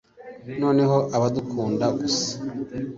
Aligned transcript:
Noneho 0.61 0.97
ababakunda 1.15 1.85
gusa 1.99 2.31